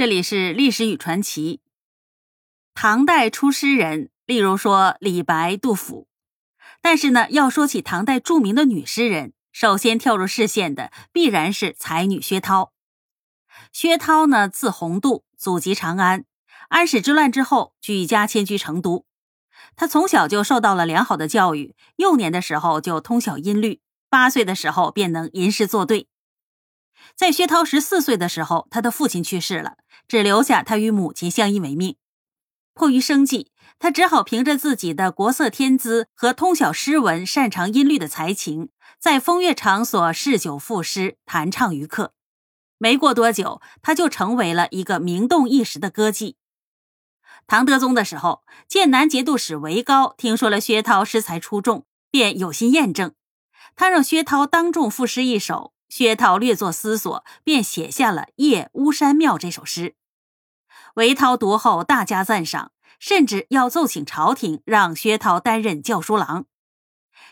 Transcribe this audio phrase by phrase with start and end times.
[0.00, 1.60] 这里是历史与传奇。
[2.72, 6.08] 唐代出诗人，例如说李白、杜甫。
[6.80, 12.72] 但是呢，要说起唐代著名的女诗人，首先跳入视线的必然是才女薛涛。
[13.74, 16.24] 薛涛呢，字宏度，祖籍长安。
[16.70, 19.04] 安史之乱之后，举家迁居成都。
[19.76, 26.08] 她从小就受到了良好的教育，幼年的时候就通晓音律，八岁的时候便能吟诗作对。
[27.16, 29.76] 在薛涛十四岁的时候，他的父亲去世了，
[30.08, 31.96] 只留下他与母亲相依为命。
[32.72, 42.14] 迫于生计，他只好凭着自己的国色天姿和通晓诗文、擅长音律的才情，在风月场所嗜酒赋诗，弹唱于客。
[42.78, 46.36] 没过多久，他就成为了一个名动一时的歌妓。
[47.46, 53.12] 唐德宗的时候，剑南节度使韦高听说了薛涛诗才出众，便有心验证，
[53.76, 55.74] 他让薛涛当众赋诗一首。
[55.90, 59.96] 薛涛略作思索，便写下了《夜巫山庙》这首诗。
[60.94, 66.46] 韦涛读后大加赞赏，甚至要奏请朝廷让薛涛担任校书郎。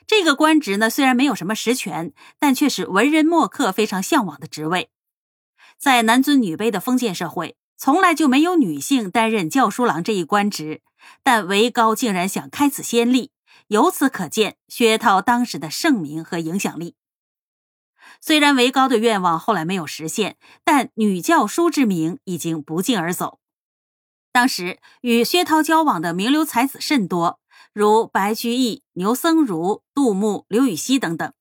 [0.08, 4.90] 这个官职呢，虽然没有什么实权，但却是文人墨客非常向往的职位。
[5.78, 10.82] 在男尊女卑的封建社会，从来就没有女性担任校书郎这一官职，
[11.22, 13.30] 但韦高竟然想开此先例，
[13.68, 16.96] 由此可见薛涛当时的盛名和影响力。
[18.20, 23.38] 虽然韦高的愿望后来没有实现，但女教书之名已经不胫而走。
[24.32, 27.40] 当时与薛涛交往的名流才子甚多，
[27.72, 31.32] 如白居易、牛僧孺、杜牧、刘禹锡等等。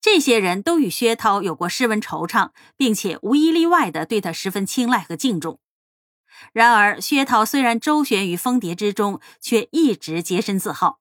[0.00, 5.60] 这些人都与薛涛有过诗文惆怅，并且无一例外的对他十分青睐和敬重。
[6.52, 11.00] 然而，薛涛虽然周旋于蜂蝶之中，却一直洁身自好。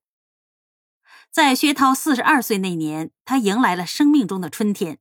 [1.30, 4.99] 在薛涛四十二岁那年，他迎来了生命中的春天。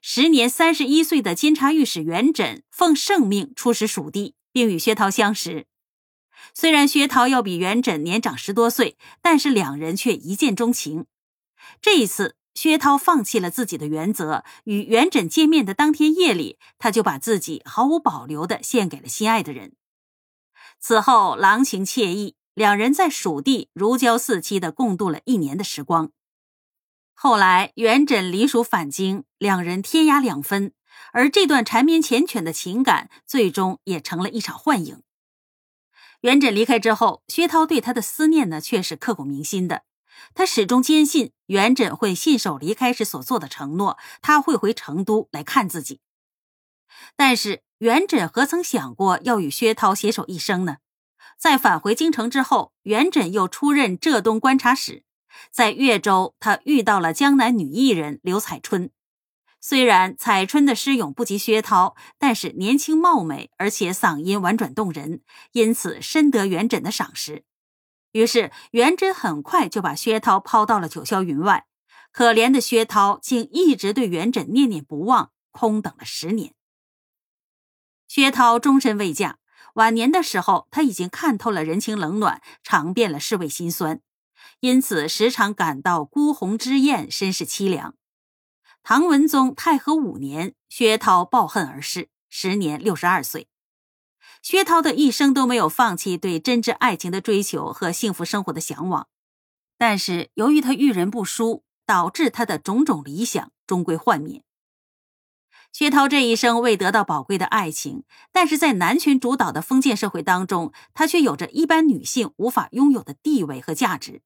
[0.00, 5.66] 时年三十一岁的监察御史元稹奉圣命出使蜀地，并与薛涛相识。
[6.54, 11.06] 虽然薛涛要比元稹年长十多岁，但是两人却一见钟情。
[11.82, 19.74] 这一次，薛涛放弃了自己的原则，与元稹见面的当天夜里，他就把自己毫无保留地献给了心爱的人。
[20.80, 26.12] 此后，郎情妾意，两人在蜀地如胶似漆地共度了一年的时光。
[27.20, 30.72] 后来，元稹离蜀返京，两人天涯两分，
[31.12, 35.02] 而这段缠绵缱绻的情感，最终也成了一场幻影。
[36.20, 39.82] 元稹离开之后，薛涛对他的思念呢，却是刻骨铭心的。
[40.32, 46.00] 他始终坚信元稹会信守离开时所做的承诺，他会回成都来看自己。
[47.16, 50.76] 但是，元稹何曾想过要与薛涛携手一生呢？
[51.36, 55.02] 在返回京城之后，元稹又出任浙东观察使。
[55.50, 58.90] 在越州，他遇到了江南女艺人刘彩春。
[59.60, 65.22] 虽然彩春的诗咏不及薛涛，但是年轻貌美，而且嗓音婉转动人，
[65.52, 67.44] 因此深得元稹的赏识。
[68.12, 71.66] 于是元稹很快就把薛涛抛到了九霄云外。
[72.10, 76.54] 可怜的薛涛竟一直对元稹念念不忘，空等了十年。
[78.08, 79.38] 薛涛终身未嫁，
[79.74, 84.00] 晚年的时候，他已经看透了人情冷暖，尝遍了世味辛酸。
[84.60, 87.94] 因此，时常感到孤鸿之艳，身世凄凉。
[88.82, 93.48] 唐文宗太和五年，薛涛抱恨而逝，时年六十二岁。
[94.42, 99.08] 薛涛的一生都没有放弃对真挚爱情的追求和幸福生活的向往，
[99.76, 104.42] 但是由于他遇人不淑，导致他的种种理想终归幻灭。
[105.72, 114.22] 薛涛这一生未得到宝贵的爱情，但是在男权主导的封建社会当中，他却有着一般女性无法拥有的地位和价值。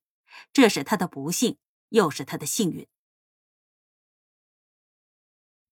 [0.53, 1.57] 这是他的不幸，
[1.91, 2.87] 又是他的幸运。